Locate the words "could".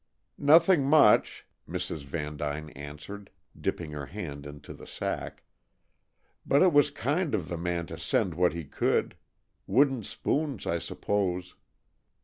8.63-9.15